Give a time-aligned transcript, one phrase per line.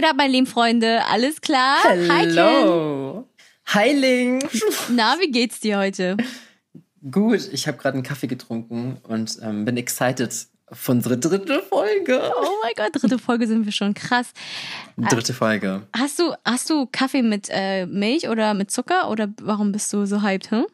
[0.00, 1.04] geht ab, meine lieben Freunde?
[1.06, 1.78] Alles klar?
[1.84, 3.28] Hello.
[3.72, 4.42] Heiling.
[4.88, 6.16] Na, wie geht's dir heute?
[7.10, 10.34] Gut, ich habe gerade einen Kaffee getrunken und ähm, bin excited
[10.72, 12.18] für unsere dritte Folge.
[12.34, 14.28] Oh mein Gott, dritte Folge sind wir schon krass.
[14.96, 15.82] Dritte Folge.
[15.94, 20.06] Hast du, hast du Kaffee mit äh, Milch oder mit Zucker oder warum bist du
[20.06, 20.64] so hyped, hm?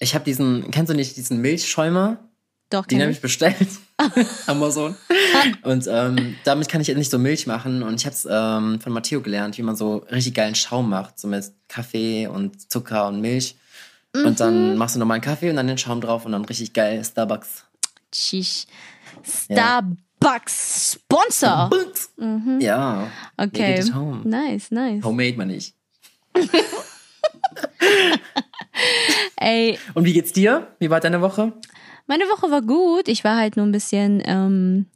[0.00, 2.18] Ich habe diesen, kennst du nicht diesen Milchschäumer?
[2.70, 3.68] Doch, Den habe ich bestellt.
[4.46, 4.96] Amazon.
[5.62, 7.82] Und ähm, damit kann ich nicht so Milch machen.
[7.82, 11.18] Und ich habe es ähm, von Matteo gelernt, wie man so richtig geilen Schaum macht.
[11.18, 13.56] So mit Kaffee und Zucker und Milch.
[14.14, 14.36] Und Mhm.
[14.36, 17.64] dann machst du normalen Kaffee und dann den Schaum drauf und dann richtig geil Starbucks.
[18.14, 18.64] Sheesh.
[19.22, 21.70] Starbucks Sponsor.
[22.60, 22.94] Ja.
[22.96, 23.10] Mhm.
[23.36, 23.80] Okay.
[23.80, 24.20] It home.
[24.24, 25.04] Nice, nice.
[25.04, 25.74] Homemade man nicht.
[29.36, 30.68] Ey, Und wie geht's dir?
[30.78, 31.52] Wie war deine Woche?
[32.08, 33.08] meine Woche war gut.
[33.08, 34.86] Ich war halt nur ein bisschen, ähm,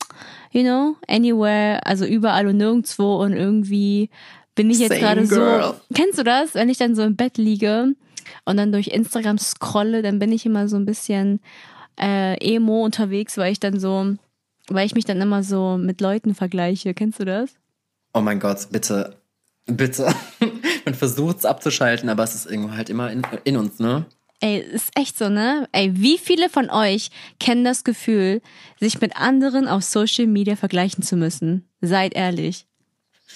[0.51, 4.11] you know, anywhere, also überall und nirgendwo und irgendwie
[4.55, 5.75] bin ich jetzt gerade so.
[5.95, 6.55] Kennst du das?
[6.55, 7.95] Wenn ich dann so im Bett liege
[8.45, 11.41] und dann durch Instagram scrolle, dann bin ich immer so ein bisschen
[12.01, 14.15] äh, emo unterwegs, weil ich dann so,
[14.69, 16.95] weil ich mich dann immer so mit Leuten vergleiche.
[16.95, 17.51] Kennst du das?
[18.12, 19.17] Oh mein Gott, bitte.
[19.67, 20.12] Bitte.
[20.85, 24.07] Man versucht es abzuschalten, aber es ist irgendwo halt immer in, in uns, ne?
[24.41, 25.69] Ey, ist echt so, ne?
[25.72, 28.41] Ey, wie viele von euch kennen das Gefühl,
[28.78, 31.69] sich mit anderen auf Social Media vergleichen zu müssen?
[31.83, 32.66] Seid ehrlich.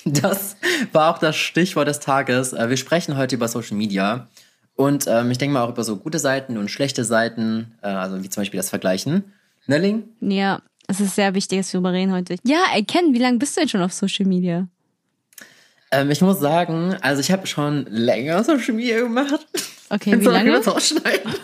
[0.06, 0.56] Das
[0.92, 2.52] war auch das Stichwort des Tages.
[2.52, 4.28] Äh, Wir sprechen heute über Social Media.
[4.76, 8.22] Und ähm, ich denke mal auch über so gute Seiten und schlechte Seiten, äh, also
[8.22, 9.32] wie zum Beispiel das Vergleichen.
[9.66, 10.04] Nelling?
[10.20, 12.36] Ja, es ist sehr wichtig, dass wir darüber reden heute.
[12.44, 14.68] Ja, ey, Ken, wie lange bist du denn schon auf Social Media?
[15.90, 19.46] Ähm, ich muss sagen, also ich habe schon länger Social Media gemacht.
[19.90, 20.52] Okay, wie lange?
[20.52, 21.34] das ausschneiden?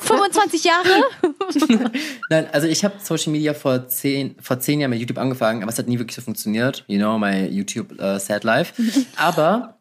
[0.00, 1.04] 25 Jahre?
[2.30, 5.70] Nein, also ich habe Social Media vor zehn, vor zehn Jahren mit YouTube angefangen, aber
[5.70, 6.84] es hat nie wirklich so funktioniert.
[6.88, 8.74] You know, my YouTube uh, sad life.
[9.16, 9.78] aber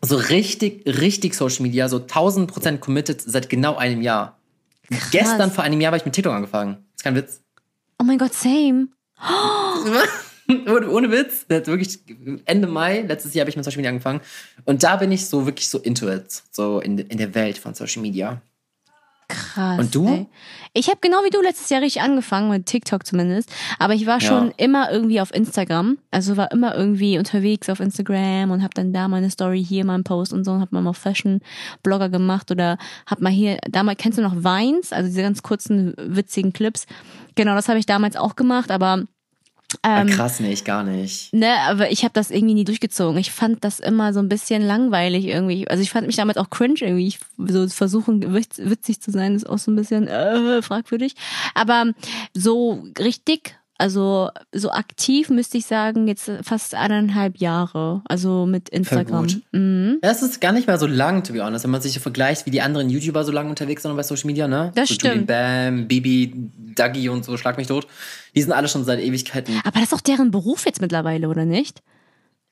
[0.00, 4.38] so richtig, richtig Social Media, so 1000 Prozent committed seit genau einem Jahr.
[5.10, 6.86] Gestern vor einem Jahr habe ich mit TikTok angefangen.
[6.96, 7.42] ist kein Witz.
[8.00, 8.88] Oh mein Gott, same.
[9.20, 10.02] ohne,
[10.90, 11.46] ohne Witz.
[11.48, 12.00] Das wirklich
[12.44, 14.20] Ende Mai, letztes Jahr habe ich mit Social Media angefangen.
[14.64, 16.42] Und da bin ich so wirklich so into it.
[16.50, 18.40] So in, in der Welt von Social Media.
[19.28, 19.78] Krass.
[19.78, 20.08] Und du?
[20.08, 20.26] Ey.
[20.72, 23.50] Ich habe genau wie du letztes Jahr richtig angefangen, mit TikTok zumindest.
[23.78, 24.52] Aber ich war schon Ja.
[24.56, 25.98] immer irgendwie auf Instagram.
[26.10, 29.84] Also war immer irgendwie unterwegs auf Instagram und habe dann da mal eine Story, hier
[29.84, 33.98] mal einen Post und so und habe mal Fashion-Blogger gemacht oder hab mal hier, damals
[33.98, 36.86] kennst du noch Vines, also diese ganz kurzen, witzigen Clips.
[37.34, 39.04] Genau, das habe ich damals auch gemacht, aber
[39.82, 41.32] Ah, ähm, krass, nee, ich gar nicht.
[41.34, 43.18] Ne, aber ich habe das irgendwie nie durchgezogen.
[43.18, 45.68] Ich fand das immer so ein bisschen langweilig irgendwie.
[45.68, 47.06] Also ich fand mich damals auch cringe irgendwie.
[47.08, 51.14] Ich so versuchen witz- witzig zu sein ist auch so ein bisschen äh, fragwürdig.
[51.54, 51.92] Aber
[52.32, 58.02] so richtig, also so aktiv müsste ich sagen jetzt fast eineinhalb Jahre.
[58.08, 59.22] Also mit Instagram.
[59.22, 59.40] gut.
[59.52, 59.98] Mhm.
[60.02, 62.50] Das ist gar nicht mal so lang, to be honest, wenn man sich vergleicht, wie
[62.50, 64.72] die anderen YouTuber so lange unterwegs sind bei Social Media, ne?
[64.74, 65.14] Das so stimmt.
[65.14, 67.86] Julian Bam, Bibi, Dagi und so, schlag mich tot.
[68.34, 69.60] Die sind alle schon seit Ewigkeiten.
[69.64, 71.80] Aber das ist auch deren Beruf jetzt mittlerweile, oder nicht?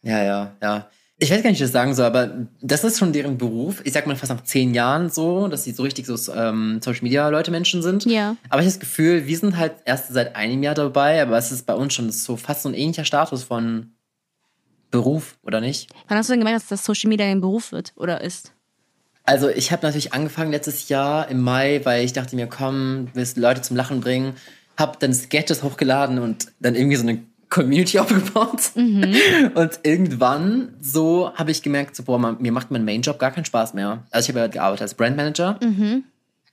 [0.03, 0.88] Ja, ja, ja.
[1.19, 3.81] Ich weiß gar nicht, wie ich das sagen soll, aber das ist schon deren Beruf.
[3.84, 7.03] Ich sag mal fast nach zehn Jahren so, dass sie so richtig so ähm, Social
[7.03, 8.04] Media Leute Menschen sind.
[8.04, 8.37] Ja.
[8.50, 11.53] Aber ich habe das Gefühl, wir sind halt erst seit einem Jahr dabei, aber es
[11.53, 13.93] ist bei uns schon so fast so ein ähnlicher Status von
[14.91, 15.91] Beruf, oder nicht?
[16.09, 18.53] Wann hast du denn gemerkt, dass das Social Media ein Beruf wird oder ist?
[19.25, 23.37] Also ich habe natürlich angefangen letztes Jahr im Mai, weil ich dachte mir, komm, willst
[23.37, 24.34] Leute zum Lachen bringen.
[24.76, 28.72] Hab dann Sketches hochgeladen und dann irgendwie so eine Community aufgebaut.
[28.74, 33.44] Und irgendwann so habe ich gemerkt, so, boah, man, mir macht mein Mainjob gar keinen
[33.44, 34.04] Spaß mehr.
[34.10, 35.58] Also ich habe ja gearbeitet als Brandmanager.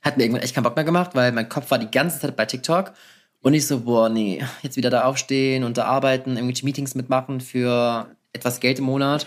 [0.02, 2.36] Hat mir irgendwann echt keinen Bock mehr gemacht, weil mein Kopf war die ganze Zeit
[2.36, 2.92] bei TikTok.
[3.40, 7.40] Und ich so, boah, nee, jetzt wieder da aufstehen und da arbeiten, irgendwelche Meetings mitmachen
[7.40, 9.26] für etwas Geld im Monat.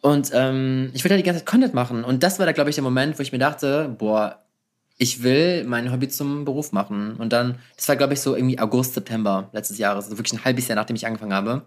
[0.00, 2.04] Und ähm, ich will da die ganze Zeit Content machen.
[2.04, 4.38] Und das war da, glaube ich, der Moment, wo ich mir dachte, boah,
[5.00, 7.16] ich will mein Hobby zum Beruf machen.
[7.16, 10.44] Und dann, das war, glaube ich, so irgendwie August, September letztes Jahres, also wirklich ein
[10.44, 11.62] halbes Jahr, nachdem ich angefangen habe.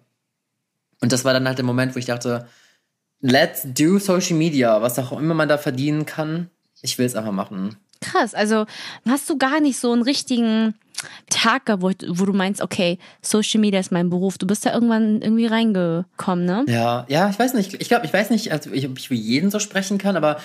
[1.01, 2.47] Und das war dann halt der Moment, wo ich dachte,
[3.21, 6.51] let's do Social Media, was auch immer man da verdienen kann.
[6.83, 7.75] Ich will es einfach machen.
[8.01, 8.67] Krass, also
[9.09, 10.75] hast du gar nicht so einen richtigen
[11.29, 14.37] Tag gehabt, wo, wo du meinst, okay, Social Media ist mein Beruf.
[14.37, 16.65] Du bist da irgendwann irgendwie reingekommen, ne?
[16.67, 17.73] Ja, ja, ich weiß nicht.
[17.81, 20.39] Ich glaube, ich weiß nicht, also ich, ob ich für jeden so sprechen kann, aber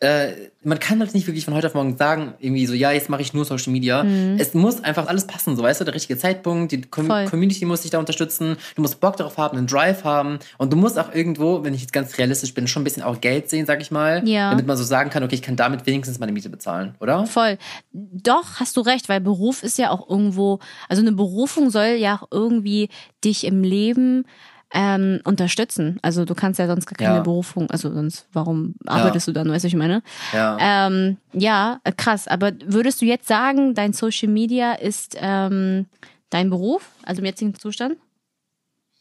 [0.00, 0.32] äh,
[0.66, 3.22] man kann das nicht wirklich von heute auf morgen sagen, irgendwie so, ja, jetzt mache
[3.22, 4.04] ich nur Social Media.
[4.36, 7.26] Es muss einfach alles passen, so weißt du, der richtige Zeitpunkt, die Com Voll.
[7.26, 10.76] Community muss dich da unterstützen, du musst Bock darauf haben, einen Drive haben und du
[10.76, 13.64] musst auch irgendwo, wenn ich jetzt ganz realistisch bin, schon ein bisschen auch Geld sehen,
[13.64, 14.50] sag ich mal, Ja.
[14.50, 17.26] damit man so sagen kann, okay, ich kann damit wenigstens meine Miete bezahlen, oder?
[17.26, 17.58] Voll.
[17.92, 20.58] Doch, hast du recht, weil Beruf ist ja auch irgendwo,
[20.88, 22.88] also eine Berufung soll ja auch irgendwie
[23.24, 24.24] dich im Leben
[24.72, 25.98] ähm, unterstützen.
[26.02, 27.22] Also du kannst ja sonst gar keine Ja.
[27.22, 30.02] Berufung, also sonst, warum arbeitest du dann, weißt du, ich meine?
[30.32, 30.86] Ja.
[30.88, 32.26] Ähm, ja, krass.
[32.28, 35.86] Aber würdest du jetzt sagen, dein Social Media ist ähm,
[36.30, 37.96] dein Beruf, also im jetzigen Zustand?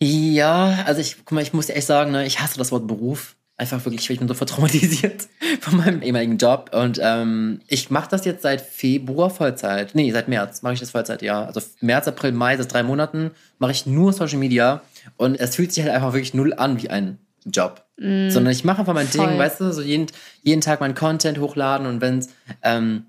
[0.01, 3.35] Ja, also ich, guck mal, ich muss echt sagen, ne, ich hasse das Wort Beruf.
[3.57, 5.29] Einfach wirklich, ich bin so vertraumatisiert
[5.61, 6.71] von meinem ehemaligen Job.
[6.73, 9.95] Und ähm, ich mache das jetzt seit Februar Vollzeit.
[9.95, 11.45] Nee, seit März mache ich das Vollzeit, ja.
[11.45, 14.81] Also März, April, Mai, seit drei Monaten mache ich nur Social Media.
[15.17, 17.85] Und es fühlt sich halt einfach wirklich null an wie ein Job.
[17.97, 19.27] Sondern ich mache einfach mein voll.
[19.27, 20.07] Ding, weißt du, so jeden,
[20.41, 22.29] jeden Tag meinen Content hochladen und wenn es
[22.61, 23.05] ähm,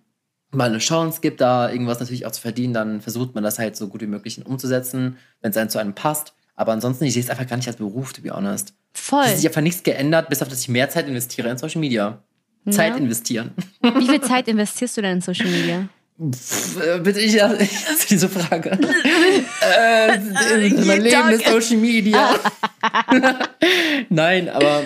[0.52, 3.76] mal eine Chance gibt, da irgendwas natürlich auch zu verdienen, dann versucht man das halt
[3.76, 6.34] so gut wie möglich umzusetzen, wenn es einem zu einem passt.
[6.54, 8.74] Aber ansonsten, ich sehe es einfach gar nicht als Beruf, to be honest.
[8.94, 9.24] Voll.
[9.24, 11.80] Es hat sich einfach nichts geändert, bis auf dass ich mehr Zeit investiere in Social
[11.80, 12.22] Media.
[12.70, 13.52] Zeit investieren.
[13.80, 15.88] Wie viel Zeit investierst du denn in Social Media?
[16.18, 18.70] Äh, bitte, ich hasse diese Frage.
[19.60, 20.18] äh,
[20.84, 22.34] mein Leben ist Social Media.
[24.08, 24.84] Nein, aber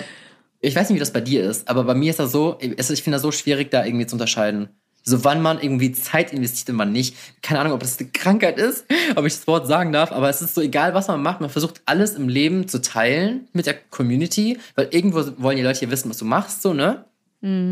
[0.59, 3.03] ich weiß nicht, wie das bei dir ist, aber bei mir ist das so, ich
[3.03, 4.69] finde das so schwierig, da irgendwie zu unterscheiden.
[5.03, 7.15] So, wann man irgendwie Zeit investiert und wann nicht.
[7.41, 8.85] Keine Ahnung, ob das eine Krankheit ist,
[9.15, 11.41] ob ich das Wort sagen darf, aber es ist so egal, was man macht.
[11.41, 15.79] Man versucht alles im Leben zu teilen mit der Community, weil irgendwo wollen die Leute
[15.79, 17.05] hier wissen, was du machst, so, ne?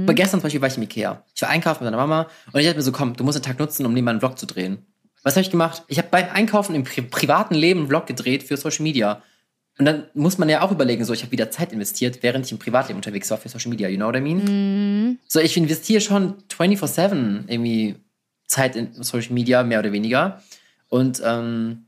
[0.03, 1.23] Aber gestern zum Beispiel war ich im Ikea.
[1.35, 3.43] Ich war einkaufen mit meiner Mama und ich dachte mir so, komm, du musst den
[3.43, 4.79] Tag nutzen, um nebenbei einen Vlog zu drehen.
[5.23, 5.83] Was habe ich gemacht?
[5.87, 9.21] Ich habe beim Einkaufen im pri privaten Leben einen Vlog gedreht für Social Media.
[9.77, 12.51] Und dann muss man ja auch überlegen, so, ich habe wieder Zeit investiert, während ich
[12.51, 13.87] im Privatleben unterwegs war für Social Media.
[13.87, 15.19] You know what I mean?
[15.27, 17.95] So, ich investiere schon 24-7 irgendwie
[18.45, 20.41] Zeit in Social Media, mehr oder weniger.
[20.89, 21.85] Und ähm,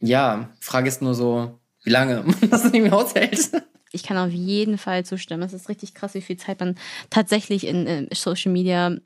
[0.00, 3.50] ja, Frage ist nur so, wie lange man das irgendwie aushält.
[3.92, 5.42] Ich kann auf jeden Fall zustimmen.
[5.42, 6.76] Es ist richtig krass, wie viel Zeit man
[7.10, 8.96] tatsächlich in, äh, Social Media,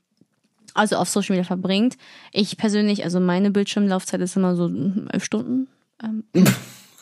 [0.73, 1.97] also auf Social Media verbringt.
[2.31, 4.71] Ich persönlich, also meine Bildschirmlaufzeit ist immer so
[5.11, 5.67] elf Stunden.
[6.03, 6.23] Ähm,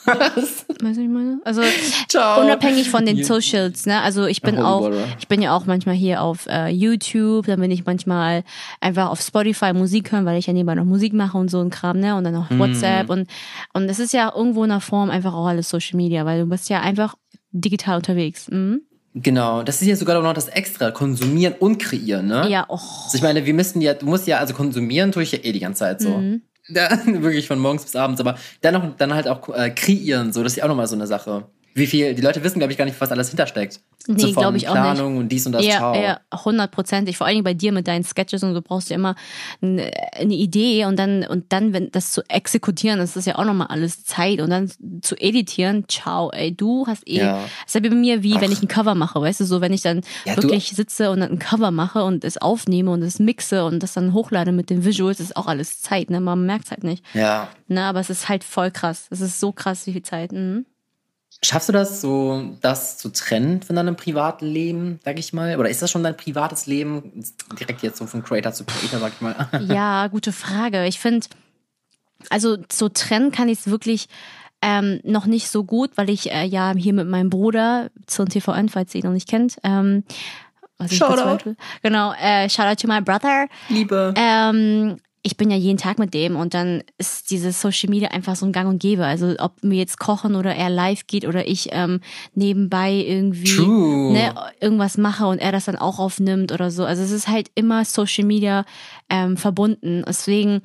[0.05, 1.39] weißt du, was ich meine?
[1.43, 1.61] Also
[2.07, 2.41] Ciao.
[2.41, 3.23] unabhängig von den.
[3.23, 4.01] Socials, ne?
[4.01, 7.71] Also ich bin auch, ich bin ja auch manchmal hier auf äh, YouTube, dann bin
[7.71, 8.43] ich manchmal
[8.81, 11.69] einfach auf Spotify Musik hören, weil ich ja nebenbei noch Musik mache und so ein
[11.71, 12.15] Kram, ne?
[12.15, 13.27] Und dann auch WhatsApp und
[13.73, 16.45] und es ist ja irgendwo in der Form einfach auch alles Social Media, weil du
[16.45, 17.15] bist ja einfach
[17.61, 18.49] digital unterwegs.
[18.49, 18.81] Mhm.
[19.17, 22.49] Genau, das ist ja sogar noch das Extra, konsumieren und kreieren, ne?
[22.49, 22.73] Ja, oh.
[22.73, 25.53] Also ich meine, wir müssen ja, du musst ja, also konsumieren tue ich ja eh
[25.53, 26.09] die ganze Zeit so.
[26.09, 26.41] Mhm.
[26.67, 30.41] Ja, wirklich von morgens bis abends, aber dann noch, dann halt auch äh, kreieren, so,
[30.41, 31.45] das ist ja auch nochmal so eine Sache.
[31.77, 33.81] Wie viel, die Leute wissen, glaube ich, gar nicht, was alles hintersteckt.
[34.07, 34.81] Nee, so von glaub ich auch nicht.
[34.83, 35.93] Planung und dies und das, Ja, ciao.
[35.95, 37.17] ja, hundertprozentig.
[37.17, 39.15] Vor allen Dingen bei dir mit deinen Sketches und du brauchst ja immer
[39.61, 43.43] eine, eine Idee und dann, und dann, wenn das zu exekutieren, das ist ja auch
[43.43, 47.41] nochmal alles Zeit und dann zu editieren, ciao, ey, du hast eh, Ja.
[47.65, 49.73] das ist ja bei mir wie, wenn ich ein Cover mache, weißt du, so, wenn
[49.73, 53.01] ich dann Ja, du- wirklich sitze und dann ein Cover mache und es aufnehme und
[53.01, 56.45] es mixe und das dann hochlade mit den Visuals, ist auch alles Zeit, ne, man
[56.45, 57.49] merkt's halt nicht, Ja.
[57.67, 60.65] ne, aber es ist halt voll krass, es ist so krass, wie viel Zeit, mhm.
[61.43, 65.57] Schaffst du das, so das zu trennen von deinem privaten Leben, sag ich mal?
[65.57, 67.23] Oder ist das schon dein privates Leben?
[67.59, 69.35] Direkt jetzt so von Creator zu Creator, sag ich mal.
[69.67, 70.85] Ja, gute Frage.
[70.87, 71.27] Ich finde,
[72.29, 74.07] also so trennen kann ich es wirklich
[74.61, 78.69] ähm, noch nicht so gut, weil ich äh, ja hier mit meinem Bruder zum TVN,
[78.69, 80.03] falls ihr ihn noch nicht kennt, ähm,
[80.77, 81.55] was ich Shoutout.
[81.83, 83.47] Genau, äh, shout out to my brother.
[83.69, 84.13] Liebe.
[84.17, 88.35] Ähm, ich bin ja jeden Tag mit dem und dann ist dieses Social Media einfach
[88.35, 89.03] so ein Gang und Gäbe.
[89.03, 92.01] Also ob wir jetzt kochen oder er live geht oder ich ähm,
[92.35, 93.59] nebenbei irgendwie
[94.13, 96.85] ne, irgendwas mache und er das dann auch aufnimmt oder so.
[96.85, 98.65] Also es ist halt immer Social Media
[99.09, 100.03] ähm, verbunden.
[100.07, 100.61] Deswegen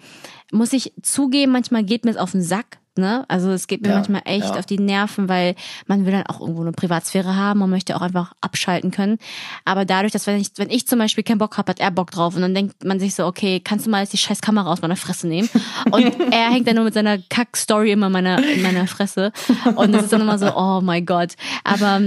[0.53, 2.81] muss ich zugeben, manchmal geht mir es auf den Sack.
[2.99, 3.25] Ne?
[3.29, 4.59] Also es geht mir Ja, manchmal echt ja.
[4.59, 5.55] auf die Nerven, weil
[5.87, 9.19] man will dann auch irgendwo eine Privatsphäre haben, man möchte auch einfach abschalten können.
[9.65, 12.11] Aber dadurch, dass wenn ich, wenn ich zum Beispiel keinen Bock habe, hat er Bock
[12.11, 14.71] drauf und dann denkt man sich so, okay, kannst du mal jetzt die scheiß Kamera
[14.73, 15.49] aus meiner Fresse nehmen?
[15.93, 19.33] Und er hängt dann nur mit seiner Kack-Story immer in meiner, in meiner Fresse.
[19.77, 21.35] Und das ist dann immer so, oh my God.
[21.65, 22.01] Aber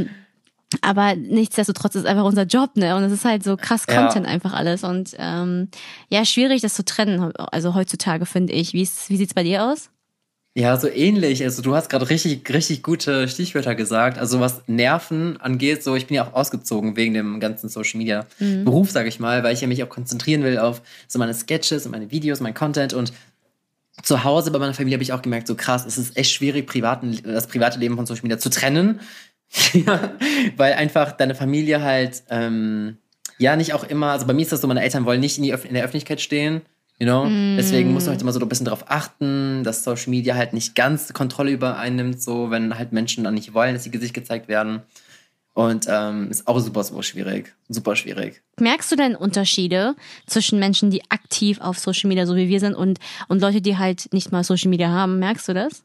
[0.82, 2.96] aber nichtsdestotrotz ist einfach unser Job, ne?
[2.96, 4.02] Und es ist halt so krass Ja.
[4.02, 4.84] Content einfach alles.
[4.84, 5.70] Und ähm,
[6.10, 8.74] ja, schwierig, das zu trennen, also heutzutage, finde ich.
[8.74, 9.92] Wie, ist, wie sieht's bei dir aus?
[10.56, 11.44] Ja, so ähnlich.
[11.44, 14.20] Also du hast gerade richtig, richtig gute Stichwörter gesagt.
[14.20, 18.28] Also was Nerven angeht, so ich bin ja auch ausgezogen wegen dem ganzen Social Media
[18.38, 21.88] Beruf, sage ich mal, weil ich ja mich auch konzentrieren will auf so meine Sketches
[21.88, 23.14] und meine Videos, mein Content und
[24.04, 26.68] zu Hause bei meiner Familie habe ich auch gemerkt, so krass, es ist echt schwierig,
[26.68, 29.00] privaten, das private Leben von Social Media zu trennen.
[29.74, 30.14] ja,
[30.58, 32.98] weil einfach deine Familie halt, ähm,
[33.38, 35.44] ja, nicht auch immer, also bei mir ist das so, meine Eltern wollen nicht in,
[35.44, 36.62] die Öff in der Öffentlichkeit stehen,
[37.00, 37.28] you know?
[37.58, 40.76] Deswegen muss man halt immer so ein bisschen darauf achten, dass Social Media halt nicht
[40.76, 44.14] ganz Kontrolle über einen nimmt, so, wenn halt Menschen dann nicht wollen, dass sie Gesicht
[44.14, 44.82] gezeigt werden.
[45.56, 47.54] Und ähm, ist auch super, super schwierig.
[47.70, 48.42] Super schwierig.
[48.60, 49.96] Merkst du denn Unterschiede
[50.26, 53.78] zwischen Menschen, die aktiv auf Social Media, so wie wir sind, und, und Leute, die
[53.78, 55.20] halt nicht mal Social Media haben?
[55.20, 55.84] Merkst du das?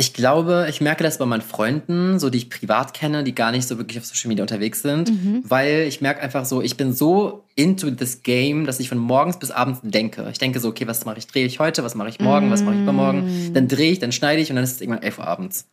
[0.00, 3.50] Ich glaube, ich merke das bei meinen Freunden, so die ich privat kenne, die gar
[3.50, 5.42] nicht so wirklich auf Social Media unterwegs sind, Mhm.
[5.42, 9.40] weil ich merke einfach so, ich bin so into this game, dass ich von morgens
[9.40, 10.28] bis abends denke.
[10.30, 12.62] Ich denke so, okay, was mache ich, drehe ich heute, was mache ich morgen, was
[12.62, 12.84] mache ich Mm.
[12.84, 15.66] übermorgen, dann drehe ich, dann schneide ich und dann ist es irgendwann 11 Uhr abends.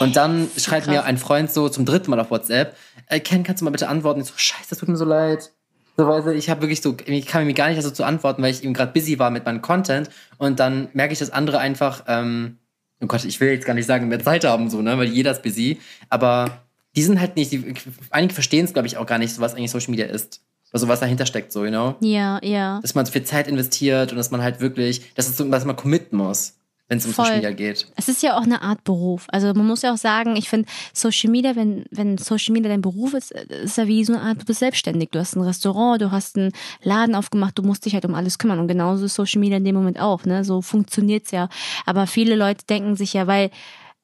[0.00, 0.94] Und dann so schreibt krass.
[0.94, 3.88] mir ein Freund so zum dritten Mal auf WhatsApp, äh, Ken, kannst du mal bitte
[3.88, 4.20] antworten?
[4.20, 5.50] Ich so, scheiße, das tut mir so leid.
[5.96, 8.50] So, du, ich habe wirklich so, ich kann mir gar nicht so zu antworten, weil
[8.50, 10.10] ich eben gerade busy war mit meinem Content.
[10.36, 12.58] Und dann merke ich, dass andere einfach, ähm,
[13.00, 15.32] oh Gott, ich will jetzt gar nicht sagen, mehr Zeit haben, so, ne, weil jeder
[15.32, 15.78] ist busy.
[16.08, 16.62] Aber
[16.94, 17.74] die sind halt nicht, die,
[18.10, 20.40] einige verstehen es, glaube ich, auch gar nicht, so was eigentlich Social Media ist.
[20.72, 21.94] Also was dahinter steckt, so, you know?
[22.00, 22.80] Ja, ja.
[22.80, 25.76] Dass man so viel Zeit investiert und dass man halt wirklich, dass, es dass man
[25.76, 26.54] committen muss,
[26.88, 27.24] wenn es um Voll.
[27.24, 27.86] Social Media geht.
[27.96, 29.26] Es ist ja auch eine Art Beruf.
[29.28, 32.80] Also man muss ja auch sagen, ich finde Social Media, wenn, wenn Social Media dein
[32.80, 35.10] Beruf ist, ist ja wie so eine Art, du bist selbstständig.
[35.10, 36.52] Du hast ein Restaurant, du hast einen
[36.82, 38.60] Laden aufgemacht, du musst dich halt um alles kümmern.
[38.60, 40.24] Und genauso ist Social Media in dem Moment auch.
[40.24, 40.44] Ne?
[40.44, 41.48] So funktioniert's ja.
[41.86, 43.50] Aber viele Leute denken sich ja, weil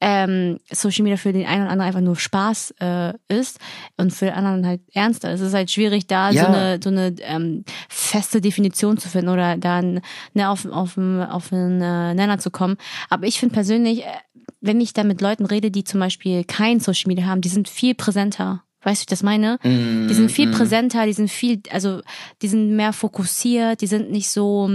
[0.05, 3.57] ähm, Social Media für den einen oder anderen einfach nur Spaß äh, ist
[3.95, 5.31] und für den anderen halt ernster.
[5.31, 6.41] Es ist halt schwierig, da Ja.
[6.41, 10.01] so eine, so eine ähm, feste Definition zu finden oder dann
[10.33, 12.75] ne, auf, auf, auf einen äh, Nenner zu kommen.
[13.09, 14.07] Aber ich finde persönlich, äh,
[14.59, 17.69] wenn ich da mit Leuten rede, die zum Beispiel kein Social Media haben, die sind
[17.69, 18.63] viel präsenter.
[18.81, 19.57] Weißt du, wie ich das meine?
[19.63, 22.01] Mm, Die sind viel präsenter, die sind viel, also
[22.41, 24.69] die sind mehr fokussiert, die sind nicht so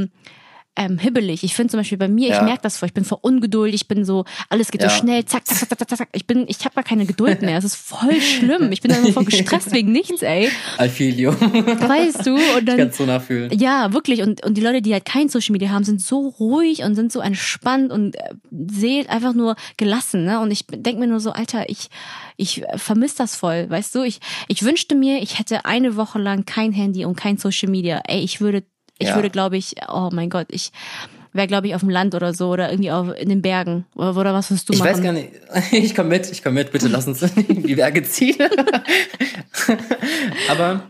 [0.78, 1.44] ähm, hibbelig.
[1.44, 2.42] Ich finde zum Beispiel bei mir, ich Ja.
[2.42, 4.88] merke das voll, ich bin voll ungeduldig, ich bin so, alles geht Ja.
[4.88, 6.08] so schnell, zack, zack, zack, zack, zack, zack.
[6.12, 7.58] Ich bin, ich habe gar keine Geduld mehr.
[7.58, 8.72] Es ist voll schlimm.
[8.72, 10.48] Ich bin dann voll gestresst wegen nichts, ey.
[10.80, 11.32] I feel you.
[11.32, 12.34] Weißt du?
[12.34, 13.50] Und Ich dann, kann so nachfühlen.
[13.58, 14.22] ja, wirklich.
[14.22, 17.12] Und, und die Leute, die halt kein Social Media haben, sind so ruhig und sind
[17.12, 18.20] so entspannt und äh,
[18.68, 20.24] sehen einfach nur gelassen.
[20.24, 20.40] Ne?
[20.40, 21.88] Und ich denke mir nur so, Alter, ich,
[22.36, 23.68] ich vermisse das voll.
[23.68, 27.36] Weißt du, ich, ich wünschte mir, ich hätte eine Woche lang kein Handy und kein
[27.38, 28.00] Social Media.
[28.06, 28.62] Ey, ich würde,
[28.98, 29.14] ich Ja.
[29.14, 30.72] würde, glaube ich, oh mein Gott, ich
[31.32, 33.84] wäre, glaube ich, auf dem Land oder so oder irgendwie auf, in den Bergen.
[33.94, 34.90] Oder, oder was wirst du Ich machen?
[34.90, 35.28] weiß gar nicht.
[35.72, 36.72] Ich komme mit, ich komme mit.
[36.72, 38.36] Bitte lass uns in die Berge ziehen.
[40.50, 40.82] Aber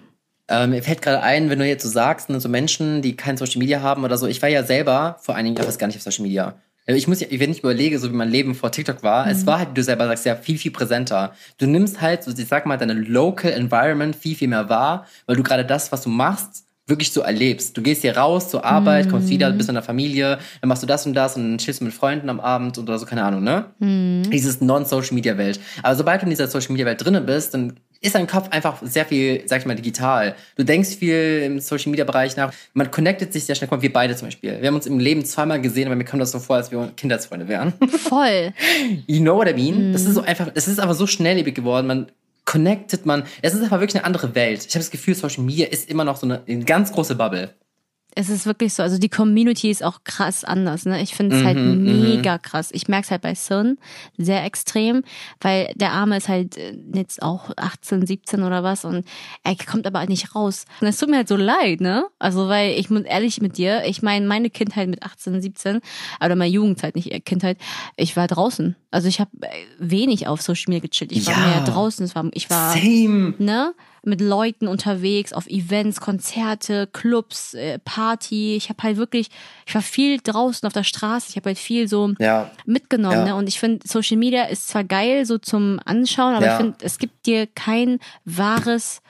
[0.48, 3.36] ähm, mir fällt gerade ein, wenn du jetzt so sagst, ne, so Menschen, die kein
[3.36, 4.26] Social Media haben oder so.
[4.26, 6.54] Ich war ja selber vor einigen Jahren fast gar nicht auf Social Media.
[6.86, 9.32] Ich muss ja, wenn ich überlege, so wie mein Leben vor TikTok war, Mhm.
[9.32, 11.34] es war halt, wie du selber sagst, ja viel, viel präsenter.
[11.58, 15.36] Du nimmst halt, so, ich sag mal, deine Local Environment viel, viel mehr wahr, weil
[15.36, 17.76] du gerade das, was du machst, wirklich so erlebst.
[17.76, 19.10] Du gehst hier raus zur Arbeit, Mhm.
[19.10, 21.80] kommst wieder, bist in der Familie, dann machst du das und das und dann chillst
[21.80, 23.66] du mit Freunden am Abend oder so, keine Ahnung, ne?
[23.78, 24.30] Mhm.
[24.30, 25.60] Dieses Non-Social-Media-Welt.
[25.82, 29.42] Aber sobald du in dieser Social-Media-Welt drinne bist, dann ist dein Kopf einfach sehr viel,
[29.46, 30.36] sag ich mal, digital.
[30.56, 32.52] Du denkst viel im Social-Media-Bereich nach.
[32.72, 33.68] Man connectet sich sehr schnell.
[33.68, 34.60] Guck mal, wir beide zum Beispiel.
[34.60, 36.92] Wir haben uns im Leben zweimal gesehen, aber mir kommt das so vor, als wir
[36.96, 37.72] Kindheitsfreunde wären.
[37.88, 38.52] Voll.
[39.08, 39.88] You know what I mean?
[39.88, 39.92] Mhm.
[39.92, 41.86] Das ist so einfach, es ist aber so schnelllebig geworden.
[41.88, 42.06] Man
[42.48, 43.24] connectet man.
[43.42, 44.64] Es ist einfach wirklich eine andere Welt.
[44.66, 47.54] Ich habe das Gefühl, Social Media ist immer noch so eine, eine ganz große Bubble.
[48.20, 48.82] Es ist wirklich so.
[48.82, 50.86] Also die Community ist auch krass anders.
[50.86, 51.00] Ne?
[51.02, 52.70] Ich finde es halt Mhm, mega krass.
[52.72, 53.78] Ich merke es halt bei Sun
[54.16, 55.04] sehr extrem,
[55.40, 59.06] weil der Arme ist halt äh, jetzt auch 18, 17 oder was und
[59.44, 60.64] er kommt aber halt nicht raus.
[60.80, 62.06] Und es tut mir halt so leid, ne?
[62.18, 65.80] Also weil ich muss ehrlich mit dir, ich meine meine Kindheit mit 18, 17,
[66.24, 67.56] oder meine Jugendzeit, nicht eher Kindheit,
[67.96, 68.74] ich war draußen.
[68.90, 69.30] Also ich habe
[69.78, 71.12] wenig auf Social Media gechillt.
[71.12, 71.46] Ich war Ja.
[71.50, 72.04] mehr draußen.
[72.04, 73.34] Es war, ich war Same.
[73.38, 73.74] ne,
[74.08, 78.56] mit Leuten unterwegs, auf Events, Konzerte, Clubs, äh, Party.
[78.56, 79.28] Ich habe halt wirklich,
[79.66, 81.26] ich war viel draußen auf der Straße.
[81.30, 82.50] Ich habe halt viel so Ja.
[82.66, 83.18] mitgenommen.
[83.18, 83.24] Ja.
[83.26, 83.34] Ne?
[83.36, 86.52] Und ich finde, Social Media ist zwar geil so zum Anschauen, aber Ja.
[86.52, 89.00] ich finde, es gibt dir kein wahres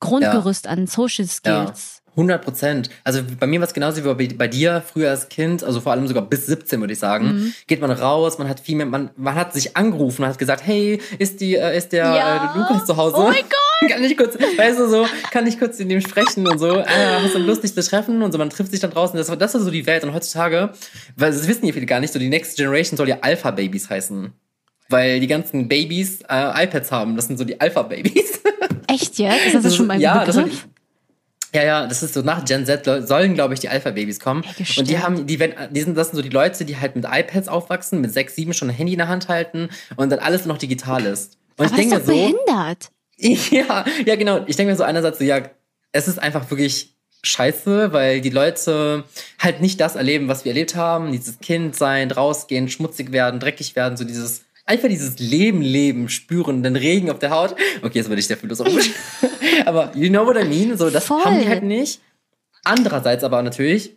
[0.00, 2.02] Grundgerüst an Social Skills.
[2.14, 2.88] 100 Prozent.
[3.04, 6.06] Also bei mir war es genauso wie bei, dir früher als Kind, also vor allem
[6.08, 7.26] sogar bis 17 würde ich sagen.
[7.26, 7.54] Mhm.
[7.66, 10.64] Geht man raus, man hat viel mehr, man, man hat sich angerufen und hat gesagt,
[10.66, 12.54] hey, ist die, äh, ist der Ja.
[12.54, 13.16] äh, Lukas zu Hause?
[13.18, 13.65] Oh mein Gott!
[13.88, 16.78] Kann ich kurz, weißt du so, kann ich kurz mit dem sprechen und so.
[16.80, 19.16] Ah, hast du Lust, dich zu treffen und so, man trifft sich dann draußen.
[19.16, 20.02] Das, das ist so die Welt.
[20.02, 20.70] Und heutzutage,
[21.16, 24.32] weil das wissen ja viele gar nicht, so die Next Generation soll ja Alpha-Babys heißen.
[24.88, 27.16] Weil die ganzen Babys äh, iPads haben.
[27.16, 28.40] Das sind so die Alpha-Babys.
[28.88, 29.46] Echt jetzt?
[29.46, 30.52] Ist das, das schon mal ja, das Begriff?
[30.54, 30.60] soll-
[31.54, 34.44] ja, ja, das ist so nach Gen Z sollen, glaube ich, die Alpha-Babys kommen.
[34.58, 37.04] Ey, und die haben, die, die sind, das sind so die Leute, die halt mit
[37.10, 40.44] iPads aufwachsen, mit sechs, sieben schon ein Handy in der Hand halten und dann alles
[40.44, 41.36] noch digital ist.
[41.56, 42.90] Und aber ich denke das ist doch so, behindert.
[43.50, 44.44] ja, ja, genau.
[44.46, 45.42] Ich denke mir so einerseits so, ja,
[45.92, 49.04] es ist einfach wirklich scheiße, weil die Leute
[49.38, 51.12] halt nicht das erleben, was wir erlebt haben.
[51.12, 56.62] Dieses Kind sein, rausgehen, schmutzig werden, dreckig werden, so dieses, einfach dieses Leben, Leben, spüren,
[56.62, 57.52] den Regen auf der Haut.
[57.82, 58.90] Okay, jetzt werde ich sehr philosophisch.
[59.64, 60.76] aber you know what I mean?
[60.76, 61.24] So, das Voll.
[61.24, 62.00] haben die halt nicht.
[62.64, 63.96] Andererseits aber natürlich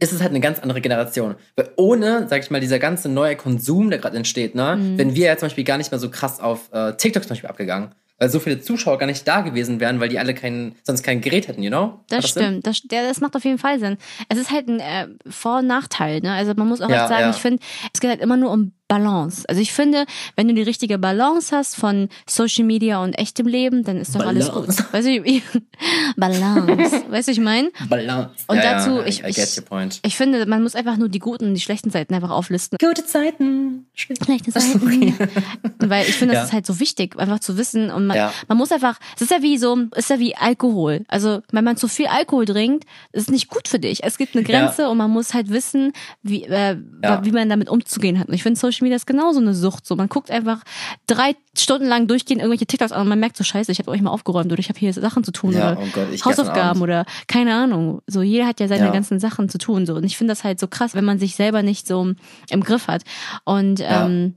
[0.00, 1.34] ist es halt eine ganz andere Generation.
[1.56, 4.98] Weil ohne, sag ich mal, dieser ganze neue Konsum, der gerade entsteht, ne, Mhm.
[4.98, 7.50] wenn wir ja zum Beispiel gar nicht mehr so krass auf äh, TikTok zum Beispiel
[7.50, 7.94] abgegangen.
[8.18, 11.20] Weil so viele Zuschauer gar nicht da gewesen wären, weil die alle kein, sonst kein
[11.20, 12.00] Gerät hätten, you know?
[12.08, 12.66] Das, Macht stimmt.
[12.66, 13.96] Das, der, das macht auf jeden Fall Sinn.
[14.28, 16.20] Es ist halt ein äh, Vor- und Nachteil.
[16.20, 16.32] Ne?
[16.32, 17.30] Also man muss auch Ja, sagen, ja.
[17.30, 17.62] ich finde,
[17.94, 19.44] es geht halt immer nur um Balance.
[19.48, 23.84] Also ich finde, wenn du die richtige Balance hast von Social Media und echtem Leben,
[23.84, 24.82] dann ist doch alles Balance.
[24.82, 24.92] gut.
[24.94, 25.22] Weißt du,
[26.16, 27.02] Balance.
[27.10, 27.70] weißt du, ich meine?
[27.88, 28.30] Balance.
[28.46, 30.00] Und ja, dazu, ja, ich, I, I get ich, your point.
[30.04, 32.78] ich finde, man muss einfach nur die guten und die schlechten Seiten einfach auflisten.
[32.80, 33.86] Gute Zeiten.
[33.94, 35.14] Schlechte Seiten.
[35.78, 36.46] Weil ich finde, das Ja.
[36.46, 37.90] ist halt so wichtig, einfach zu wissen.
[37.90, 41.04] Und man, man muss einfach, es ist ja wie so, es ist ja wie Alkohol.
[41.08, 44.04] Also, wenn man zu viel Alkohol trinkt, ist es nicht gut für dich.
[44.04, 45.92] Es gibt eine Grenze und man muss halt wissen,
[46.22, 46.76] wie, äh,
[47.22, 48.28] wie man damit umzugehen hat.
[48.28, 49.86] Und ich finde, Social Media ist genauso eine Sucht.
[49.86, 50.62] So, man guckt einfach
[51.06, 54.00] drei Stunden lang durchgehend irgendwelche TikToks an und man merkt so, scheiße, ich habe euch
[54.02, 57.04] mal aufgeräumt oder ich habe hier Sachen zu tun Ja, oder oh Gott, Hausaufgaben oder
[57.26, 58.02] keine Ahnung.
[58.06, 58.90] So, jeder hat ja seine Ja.
[58.92, 59.86] ganzen Sachen zu tun.
[59.86, 59.94] So.
[59.94, 62.12] Und ich finde das halt so krass, wenn man sich selber nicht so
[62.50, 63.02] im Griff hat.
[63.44, 64.06] Und Ja.
[64.06, 64.34] ähm,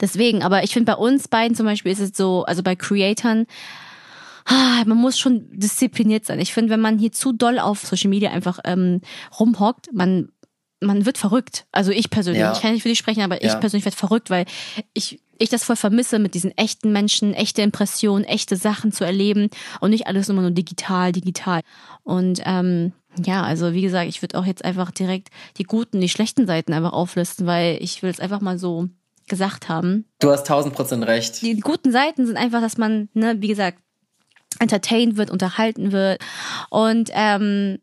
[0.00, 3.46] deswegen, aber ich finde bei uns beiden zum Beispiel ist es so, also bei Creatoren,
[4.46, 6.40] ah, man muss schon diszipliniert sein.
[6.40, 9.00] Ich finde, wenn man hier zu doll auf Social Media einfach ähm,
[9.38, 10.30] rumhockt, man
[10.80, 11.66] man wird verrückt.
[11.72, 12.52] Also ich persönlich, Ja.
[12.52, 13.52] ich kann nicht für dich sprechen, aber Ja.
[13.54, 14.46] ich persönlich werde verrückt, weil
[14.94, 19.48] ich ich das voll vermisse, mit diesen echten Menschen, echte Impressionen, echte Sachen zu erleben
[19.80, 21.62] und nicht alles immer nur digital, digital.
[22.02, 22.92] Und ähm,
[23.24, 26.74] ja, also wie gesagt, ich würde auch jetzt einfach direkt die guten, die schlechten Seiten
[26.74, 28.90] einfach auflisten, weil ich will es einfach mal so
[29.28, 30.04] gesagt haben.
[30.18, 31.40] Du hast tausend Prozent recht.
[31.40, 33.78] Die guten Seiten sind einfach, dass man, ne, wie gesagt,
[34.58, 36.20] entertained wird, unterhalten wird
[36.68, 37.78] und ähm,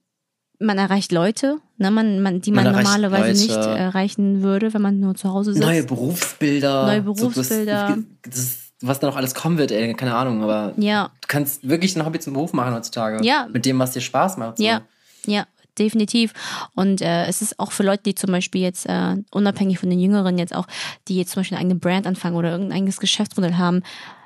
[0.59, 3.69] man erreicht Leute, ne, man, man, die man, Man normalerweise nicht Leute.
[3.69, 5.65] erreichen würde, wenn man nur zu Hause sitzt.
[5.65, 6.85] Neue Berufsbilder.
[6.85, 7.97] Neue So, das- Berufsbilder.
[8.23, 11.95] das, was da noch alles kommen wird, ey, keine Ahnung, aber Ja, du kannst wirklich
[11.95, 13.25] ein Hobby zum Beruf machen heutzutage.
[13.25, 13.47] Ja.
[13.51, 14.57] Mit dem, was dir Spaß macht.
[14.59, 14.63] So.
[14.63, 14.81] ja,
[15.25, 15.45] ja,
[15.79, 16.33] definitiv.
[16.75, 19.99] Und äh, es ist auch für Leute, die zum Beispiel jetzt, äh, unabhängig von den
[19.99, 20.67] Jüngeren jetzt auch,
[21.07, 23.81] die jetzt zum Beispiel eine eigene Brand anfangen oder irgendein eigenes Geschäftsmodell haben,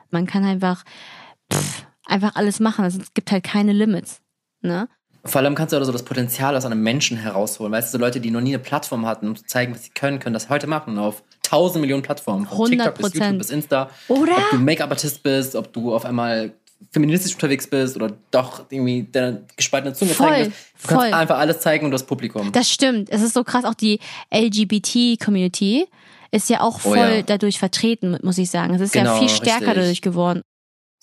[0.09, 0.83] man kann einfach,
[1.51, 2.83] pff, einfach alles machen.
[2.83, 4.19] Also es gibt halt keine Limits.
[4.61, 4.89] Ne?
[5.23, 7.71] Vor allem kannst du auch so das Potenzial aus einem Menschen herausholen.
[7.71, 9.91] Weißt du, so Leute, die noch nie eine Plattform hatten, um zu zeigen, was sie
[9.91, 12.47] können, können das heute machen auf tausend Millionen Plattformen.
[12.47, 13.15] Von TikTok bis 100%.
[13.15, 13.89] YouTube bis Insta.
[14.07, 14.31] Oder?
[14.37, 16.53] Ob du Make-up-Artist bist, ob du auf einmal
[16.91, 20.57] feministisch unterwegs bist oder doch irgendwie deine gespaltene Zunge Voll, zeigen willst.
[20.81, 21.13] Du kannst voll.
[21.13, 22.51] einfach alles zeigen und du hast Publikum.
[22.51, 23.09] Das stimmt.
[23.11, 23.99] Es ist so krass, auch die
[24.33, 25.87] LGBT-Community
[26.31, 27.21] ist ja auch Oh voll ja.
[27.21, 28.73] dadurch vertreten, muss ich sagen.
[28.73, 29.75] Es ist ja Genau, viel stärker richtig.
[29.75, 30.41] dadurch geworden.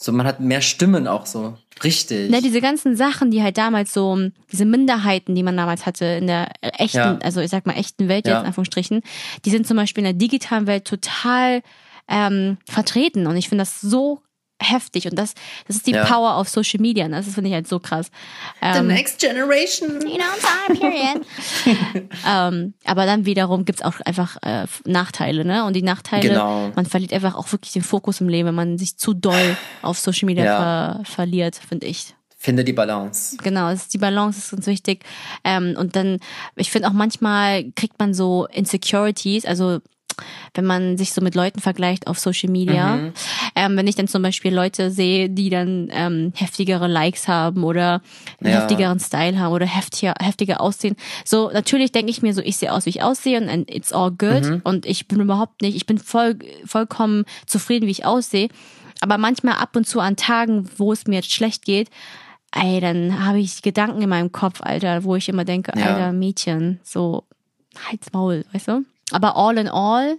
[0.00, 1.56] So, man hat mehr Stimmen auch so.
[1.82, 2.30] Richtig.
[2.30, 4.16] Ne, diese ganzen Sachen, die halt damals so,
[4.52, 7.18] diese Minderheiten, die man damals hatte in der echten, Ja.
[7.22, 8.34] also ich sag mal echten Welt Ja.
[8.34, 9.02] jetzt in Anführungsstrichen,
[9.44, 11.62] die sind zum Beispiel in der digitalen Welt total
[12.08, 14.22] ähm, vertreten und ich finde das so
[14.60, 15.34] heftig und das,
[15.66, 16.04] das ist die Ja.
[16.04, 17.06] Power auf Social Media.
[17.08, 17.16] Ne?
[17.16, 18.10] Das finde ich halt so krass.
[18.60, 20.00] Ähm, next generation.
[20.02, 20.24] you know,
[20.66, 21.26] time period.
[22.26, 25.64] ähm, aber dann wiederum gibt's auch einfach äh, Nachteile, ne?
[25.64, 26.72] Und die Nachteile, Genau.
[26.74, 29.98] man verliert einfach auch wirklich den Fokus im Leben, wenn man sich zu doll auf
[29.98, 30.58] Social Media Ja.
[30.58, 32.14] ver verliert, finde ich.
[32.36, 33.36] Finde die Balance.
[33.42, 35.04] Genau, es ist die Balance ist ganz wichtig.
[35.44, 36.18] Ähm, und dann,
[36.56, 39.80] ich finde auch manchmal kriegt man so Insecurities, also
[40.54, 42.96] wenn man sich so mit Leuten vergleicht auf Social Media.
[42.96, 43.12] Mhm.
[43.54, 48.02] Ähm, wenn ich dann zum Beispiel Leute sehe, die dann ähm, heftigere Likes haben oder
[48.40, 48.60] einen Ja.
[48.60, 50.96] heftigeren Style haben oder heftiger, heftiger aussehen.
[51.24, 54.10] So, natürlich denke ich mir so, ich sehe aus, wie ich aussehe und it's all
[54.10, 54.44] good.
[54.44, 54.60] Mhm.
[54.64, 58.48] Und ich bin überhaupt nicht, ich bin voll, vollkommen zufrieden, wie ich aussehe.
[59.00, 61.88] Aber manchmal ab und zu an Tagen, wo es mir jetzt schlecht geht,
[62.52, 65.86] ey, dann habe ich Gedanken in meinem Kopf, Alter, wo ich immer denke, Ja.
[65.86, 67.24] Alter, Mädchen, so
[67.88, 68.84] halt's Maul, weißt du?
[69.12, 70.18] Aber all in all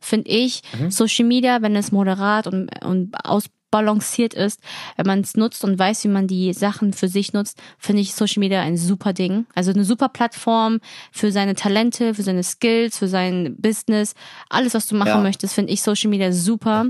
[0.00, 0.90] finde ich Mhm.
[0.90, 4.60] Social Media, wenn es moderat und, und ausbalanciert ist,
[4.96, 8.14] wenn man es nutzt und weiß, wie man die Sachen für sich nutzt, finde ich
[8.14, 9.46] Social Media ein super Ding.
[9.54, 10.78] Also eine super Plattform
[11.10, 14.14] für seine Talente, für seine Skills, für sein Business,
[14.48, 15.18] alles, was du machen Ja.
[15.20, 16.86] möchtest, finde ich Social Media super.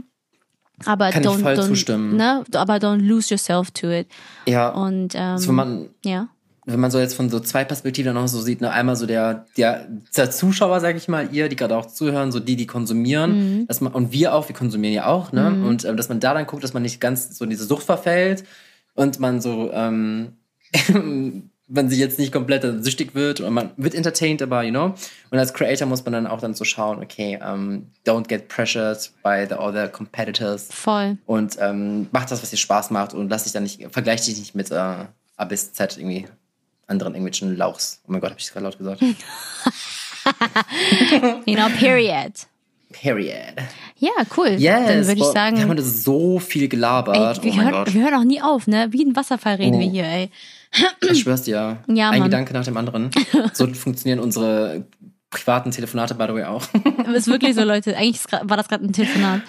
[0.84, 2.14] Aber Kann ich don't, voll don't, zustimmen.
[2.16, 2.44] Ne?
[2.54, 4.06] aber don't lose yourself to it.
[4.46, 4.68] Ja.
[4.68, 6.28] Und ähm, also wenn man ja.
[6.72, 9.46] Wenn man so jetzt von so zwei Perspektiven noch so sieht, ne, einmal so der,
[9.56, 13.66] der, der Zuschauer, sag ich mal, ihr, die gerade auch zuhören, so die, die konsumieren,
[13.66, 15.48] dass man, und wir auch, wir konsumieren ja auch, ne?
[15.66, 17.84] Und ähm, dass man da dann guckt, dass man nicht ganz so in diese Sucht
[17.84, 18.44] verfällt
[18.94, 20.32] und man so, ähm,
[21.68, 24.94] man sich jetzt nicht komplett süchtig wird und man wird entertained, aber, you know,
[25.30, 29.10] und als Creator muss man dann auch dann so schauen, okay, ähm, don't get pressured
[29.22, 30.68] by the other competitors.
[30.70, 31.16] Voll.
[31.26, 34.38] und ähm, mach das, was dir Spaß macht und lass dich dann nicht, vergleich dich
[34.38, 34.74] nicht mit äh,
[35.38, 36.26] A bis Z irgendwie
[36.88, 38.00] anderen irgendwelchen Lauchs.
[38.06, 39.00] Oh mein Gott, habe ich das gerade laut gesagt?
[41.46, 42.32] You know, period.
[42.92, 43.54] Period.
[43.98, 44.48] Ja, cool.
[44.58, 44.86] Yes.
[44.88, 47.16] Dann würde ich sagen, Wir haben so viel gelabert.
[47.16, 47.94] ey, wir, oh mein hören, Gott.
[47.94, 48.88] wir hören auch nie auf, ne?
[48.90, 49.80] Wie ein Wasserfall reden Oh.
[49.80, 50.30] wir hier, ey.
[51.10, 51.78] Ich schwör's dir.
[51.86, 52.30] Ja, Ein Mann.
[52.30, 53.10] Gedanke nach dem anderen.
[53.52, 54.84] So funktionieren unsere
[55.30, 56.62] privaten Telefonate, by the way, auch.
[57.14, 57.96] ist wirklich so, Leute.
[57.96, 59.42] Eigentlich war das gerade ein Telefonat.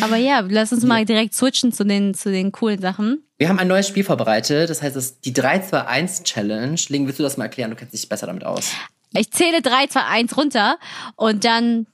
[0.00, 3.22] Aber ja, lass uns mal direkt switchen zu den, zu den coolen Sachen.
[3.38, 4.70] Wir haben ein neues Spiel vorbereitet.
[4.70, 6.80] Das heißt, es die 3-2-1-Challenge.
[6.88, 7.70] Ling, willst du das mal erklären?
[7.70, 8.72] Du kennst dich besser damit aus.
[9.12, 10.78] Ich zähle 3, 2, 1 runter
[11.16, 11.86] und dann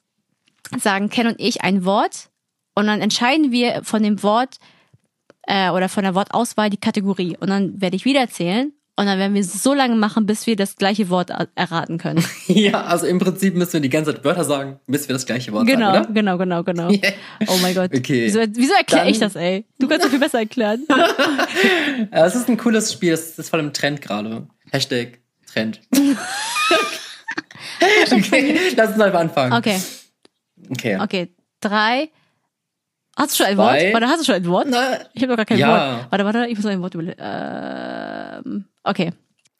[0.78, 2.30] sagen Ken und ich ein Wort
[2.74, 4.56] und dann entscheiden wir von dem Wort
[5.42, 7.36] äh, oder von der Wortauswahl die Kategorie.
[7.38, 10.46] Und dann werde ich wieder zählen und dann werden wir es so lange machen, bis
[10.46, 12.22] wir das gleiche Wort erraten können.
[12.46, 15.50] ja, also im Prinzip müssen wir die ganze Zeit Wörter sagen, bis wir das gleiche
[15.52, 16.12] Wort genau, sagen, oder?
[16.12, 17.12] Genau, genau, genau, Yeah.
[17.48, 17.90] Oh mein Gott.
[17.94, 18.26] Okay.
[18.26, 19.64] Wieso, wieso erkläre ich das, ey?
[19.78, 20.86] Du kannst es viel besser erklären.
[22.12, 24.46] Ja, Es ist ein cooles Spiel, das ist voll im Trend gerade.
[24.70, 25.20] Hashtag
[25.52, 25.80] Trend.
[28.12, 29.52] okay, lass uns einfach anfangen.
[29.54, 29.80] Okay,
[30.70, 30.98] Okay.
[31.00, 31.34] okay.
[31.60, 32.10] Drei.
[33.16, 33.92] Hast du schon ein Zwei.
[33.92, 33.94] Wort?
[33.94, 34.66] Warte, hast du schon ein Wort?
[34.70, 35.68] Na, Ich habe noch gar kein Ja.
[35.68, 36.06] Wort.
[36.10, 37.16] Warte, warte, ich muss noch ein Wort überlegen.
[37.20, 39.12] Ähm, okay,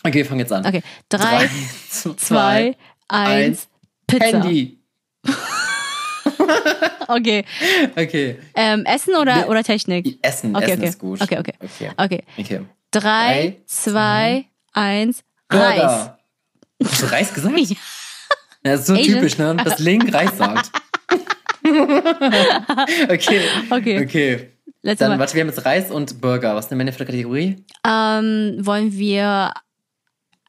[0.04, 0.66] okay, wir fangen jetzt an.
[0.66, 0.82] okay.
[1.08, 1.48] Drei,
[1.88, 2.76] zwei,
[3.08, 3.68] eins,
[4.06, 4.42] Pizza.
[4.42, 4.78] Handy.
[7.08, 7.44] Okay.
[7.96, 8.38] Okay.
[8.54, 10.18] Ähm, Essen oder, oder Technik?
[10.22, 10.88] Essen, Okay, Essen okay.
[10.88, 11.20] ist gut.
[11.20, 11.52] Okay, okay.
[11.60, 11.90] Okay.
[11.96, 12.22] Okay.
[12.38, 12.60] okay.
[12.90, 16.10] Drei, Drei, zwei, eins, Reis.
[16.84, 17.54] Hast du Reis gesagt?
[18.64, 18.70] Ja.
[18.70, 19.14] Ja, das ist so Asian.
[19.14, 19.56] typisch, ne?
[19.56, 20.70] Dass Link Reis sagt.
[21.64, 23.40] okay.
[23.70, 24.04] Okay.
[24.04, 24.51] Okay.
[24.84, 25.18] Letztes Dann, Mal.
[25.20, 26.54] warte, wir haben jetzt Reis und Burger.
[26.56, 27.64] Was nehmen wir denn für eine Kategorie?
[27.86, 29.52] Ähm, wollen wir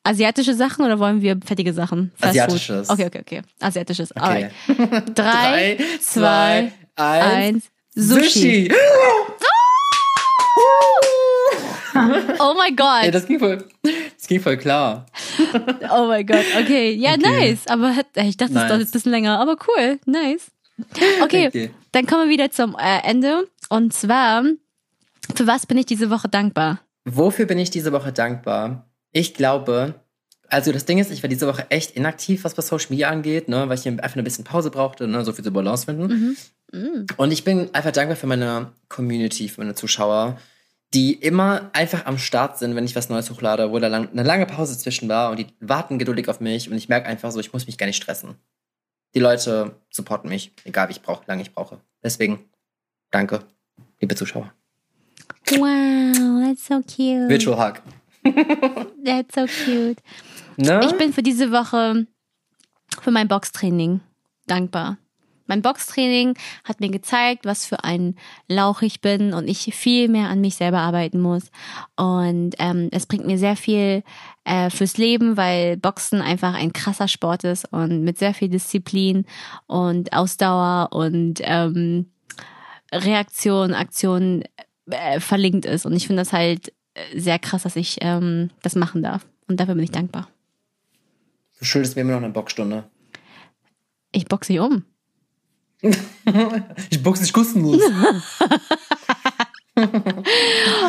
[0.04, 2.12] asiatische Sachen oder wollen wir fettige Sachen?
[2.16, 2.42] Fast Food?
[2.42, 2.90] Asiatisches.
[2.90, 3.42] Okay, okay, okay.
[3.60, 4.12] Asiatisches.
[4.16, 4.50] Okay.
[4.68, 5.12] Alright.
[5.18, 7.66] Drei, zwei, eins.
[7.66, 7.70] eins.
[7.96, 8.72] Sushi.
[12.40, 13.14] Oh mein Ey, Gott.
[13.14, 13.64] das ging voll,
[14.18, 15.06] das ging voll klar.
[15.96, 16.44] Oh mein Gott.
[16.60, 16.94] Okay.
[16.94, 17.22] Ja, Okay.
[17.52, 17.68] nice.
[17.68, 18.68] Aber ich dachte, es Nice.
[18.68, 19.40] dauert jetzt ein bisschen länger.
[19.40, 20.00] Aber cool.
[20.06, 20.48] Nice.
[21.24, 21.48] Okay.
[21.48, 21.70] Okay.
[21.92, 23.48] Dann kommen wir wieder zum äh, Ende.
[23.74, 24.44] Und zwar,
[25.34, 26.82] für was bin ich diese Woche dankbar?
[27.06, 28.88] Wofür bin ich diese Woche dankbar?
[29.12, 29.96] Ich glaube,
[30.48, 33.48] also das Ding ist, ich war diese Woche echt inaktiv, was bei Social Media angeht,
[33.48, 36.38] ne, weil ich einfach ein bisschen Pause brauchte, ne, so viel zur Balance finden.
[36.72, 37.08] Mm.
[37.18, 40.38] Und ich bin einfach dankbar für meine Community, für meine Zuschauer,
[40.94, 44.22] die immer einfach am Start sind, wenn ich was Neues hochlade, wo da lang, eine
[44.22, 47.40] lange Pause zwischen war und die warten geduldig auf mich und ich merke einfach so,
[47.40, 48.36] ich muss mich gar nicht stressen.
[49.16, 51.80] Die Leute supporten mich, egal wie ich brauche, lange ich brauche.
[52.04, 52.40] Deswegen,
[53.10, 53.40] danke,
[54.04, 54.54] liebe Zuschauer.
[55.52, 57.30] Wow, that's so cute.
[57.30, 57.82] Virtual Hug.
[59.04, 59.98] That's so cute.
[60.56, 60.82] Ne?
[60.86, 62.08] Ich bin für diese Woche
[63.02, 64.00] für mein Boxtraining
[64.48, 64.98] dankbar.
[65.46, 68.16] Mein Boxtraining hat mir gezeigt, was für ein
[68.48, 71.52] Lauch ich bin und ich viel mehr an mich selber arbeiten muss.
[71.98, 74.04] Und ähm, es bringt mir sehr viel
[74.46, 79.26] äh, fürs Leben, weil Boxen einfach ein krasser Sport ist und mit sehr viel Disziplin
[79.68, 82.14] und Ausdauer und ähm,
[83.00, 84.44] Reaktion, Aktion
[84.90, 85.86] äh, verlinkt ist.
[85.86, 89.26] Und ich finde das halt äh, sehr krass, dass ich ähm, das machen darf.
[89.48, 90.30] Und dafür bin ich dankbar.
[91.60, 92.84] Du schuldest mir immer noch eine Boxstunde.
[94.12, 94.84] Ich boxe dich um.
[96.90, 97.82] Ich boxe dich kostenlos.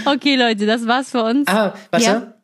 [0.06, 1.48] Okay, Leute, das war's für uns.
[1.48, 2.04] ah, warte.
[2.04, 2.34] Ja.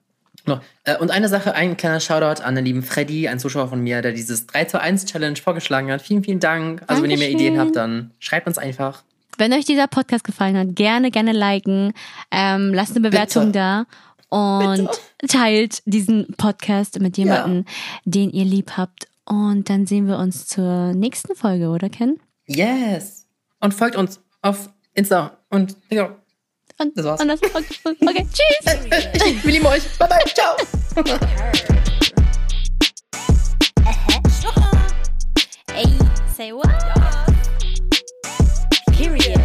[0.46, 0.62] Noch.
[0.84, 4.00] Äh, Und eine Sache, ein kleiner Shoutout an den lieben Freddy, ein Zuschauer von mir,
[4.00, 6.00] der dieses 3 zu 1 Challenge vorgeschlagen hat.
[6.00, 6.82] Vielen, vielen Dank.
[6.86, 7.48] Also wenn ihr mehr Dankeschön.
[7.52, 9.04] Ideen habt, dann schreibt uns einfach.
[9.40, 11.94] Wenn euch dieser Podcast gefallen hat, gerne, gerne liken.
[12.30, 13.86] Ähm, lasst eine Bewertung da.
[14.28, 14.90] Und
[15.26, 17.64] teilt diesen Podcast mit jemandem,
[18.04, 19.08] den ihr lieb habt.
[19.24, 22.20] Und dann sehen wir uns zur nächsten Folge, oder Ken?
[22.48, 23.26] Yes.
[23.60, 26.14] Und folgt uns auf Insta und ja.
[26.78, 27.22] Und, Das war's.
[27.22, 29.42] Und das, okay, okay, tschüss.
[29.42, 29.82] Wir lieben euch.
[29.98, 30.18] Bye bye.
[30.34, 30.54] Ciao.
[35.72, 35.86] Hey,
[36.36, 37.19] say what?
[39.00, 39.40] Period.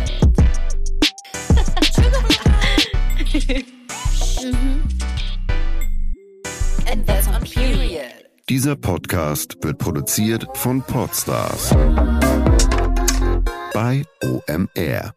[6.85, 8.11] And that's on period.
[8.49, 11.69] Dieser Podcast wird produziert von Podstars
[13.73, 15.15] bei OMR.